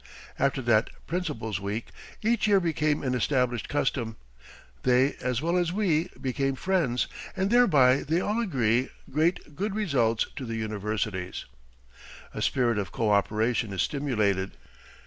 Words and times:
After 0.39 0.63
that 0.63 0.89
"Principals' 1.05 1.59
Week" 1.59 1.89
each 2.23 2.47
year 2.47 2.59
became 2.59 3.03
an 3.03 3.13
established 3.13 3.69
custom. 3.69 4.15
They 4.81 5.13
as 5.21 5.43
well 5.43 5.55
as 5.57 5.71
we 5.71 6.09
became 6.19 6.55
friends, 6.55 7.05
and 7.37 7.51
thereby, 7.51 7.97
they 7.97 8.19
all 8.19 8.41
agree, 8.41 8.89
great 9.11 9.55
good 9.55 9.75
results 9.75 10.25
to 10.37 10.45
the 10.47 10.55
universities. 10.55 11.45
A 12.33 12.41
spirit 12.41 12.79
of 12.79 12.91
coöperation 12.91 13.71
is 13.73 13.83
stimulated. 13.83 14.57